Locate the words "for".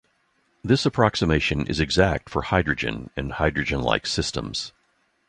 2.27-2.41